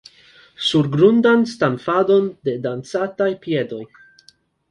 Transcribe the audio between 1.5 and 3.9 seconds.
stamfadon de dancantaj piedoj.